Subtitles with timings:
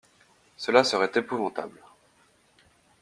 [0.57, 1.79] Cela serait épouvantable.